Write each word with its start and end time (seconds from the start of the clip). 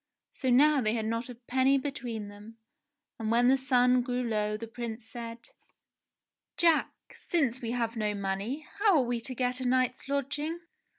So 0.31 0.49
now 0.49 0.81
they 0.81 0.95
had 0.95 1.05
not 1.05 1.29
a 1.29 1.35
penny 1.35 1.77
between 1.77 2.27
them, 2.27 2.57
and 3.19 3.29
when 3.29 3.49
the 3.49 3.55
sun 3.55 4.01
grew 4.01 4.23
low 4.23 4.57
the 4.57 4.65
Prince 4.65 5.05
said: 5.05 5.49
"Jack! 6.57 6.91
Since 7.15 7.61
we 7.61 7.69
have 7.73 7.95
no 7.95 8.15
money 8.15 8.65
how 8.79 8.95
are 8.97 9.05
we 9.05 9.21
to 9.21 9.35
get 9.35 9.59
a 9.61 9.67
night's 9.67 10.09
lodging 10.09 10.61